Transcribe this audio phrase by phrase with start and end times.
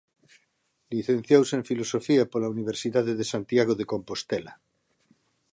[0.95, 4.53] Licenciouse en Filosofía pola Universidade de Santiago de Compostela.